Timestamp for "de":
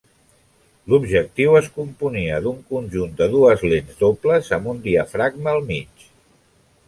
3.19-3.27